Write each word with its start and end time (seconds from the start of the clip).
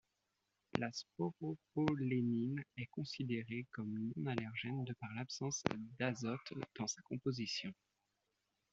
La 0.79 0.91
sporopollénine 0.91 2.63
est 2.75 2.87
considérée 2.87 3.67
comme 3.69 4.11
non 4.17 4.31
allergène 4.31 4.83
de 4.83 4.93
par 4.93 5.13
l'absence 5.13 5.61
d'azote 5.99 6.55
dans 6.79 6.87
sa 6.87 7.03
composition. 7.03 7.71